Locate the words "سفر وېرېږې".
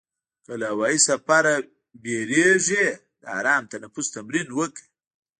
1.09-2.85